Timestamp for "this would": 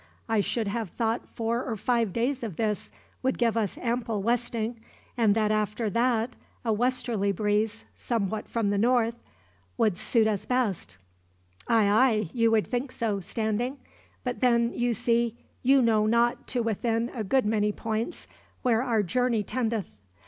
2.55-3.37